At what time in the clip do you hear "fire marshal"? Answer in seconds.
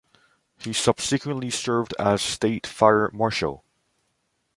2.65-3.63